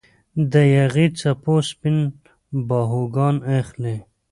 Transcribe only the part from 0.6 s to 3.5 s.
یاغي څپو سپین باهوګان